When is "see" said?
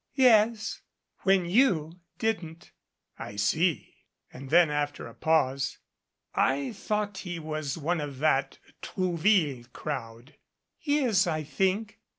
3.35-3.97